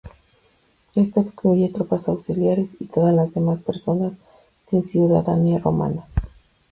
Esto 0.95 1.19
excluye 1.21 1.69
tropas 1.69 2.07
auxiliares 2.07 2.75
y 2.81 2.85
todas 2.87 3.13
las 3.13 3.35
demás 3.35 3.59
personas 3.59 4.13
sin 4.65 4.87
ciudadanía 4.87 5.59
romana. 5.59 6.07